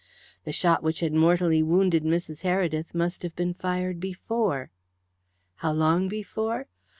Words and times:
The 0.45 0.51
shot 0.51 0.81
which 0.81 1.01
had 1.01 1.13
mortally 1.13 1.61
wounded 1.61 2.03
Mrs. 2.03 2.41
Heredith 2.41 2.95
must 2.95 3.21
have 3.21 3.35
been 3.35 3.53
fired 3.53 3.99
before. 3.99 4.71
How 5.57 5.73
long 5.73 6.07
before? 6.07 6.65